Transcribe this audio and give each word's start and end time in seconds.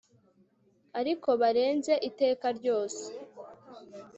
Ariko 0.99 1.29
barenze 1.41 1.93
iteka 2.09 2.47
ryose 2.57 3.03